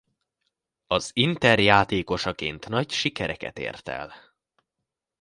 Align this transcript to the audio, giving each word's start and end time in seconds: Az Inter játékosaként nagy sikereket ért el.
Az 0.87 1.11
Inter 1.13 1.59
játékosaként 1.59 2.69
nagy 2.69 2.91
sikereket 2.91 3.59
ért 3.59 3.87
el. 3.87 4.13